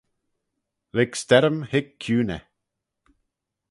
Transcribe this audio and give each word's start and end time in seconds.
Lurg 0.95 1.11
sterrym 1.21 1.59
hig 1.71 1.87
kiuney. 2.01 2.43